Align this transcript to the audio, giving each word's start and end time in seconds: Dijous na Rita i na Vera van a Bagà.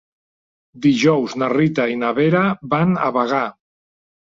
Dijous 0.85 1.35
na 1.43 1.51
Rita 1.53 1.87
i 1.93 1.99
na 2.05 2.11
Vera 2.23 2.43
van 2.75 2.99
a 3.07 3.13
Bagà. 3.21 3.45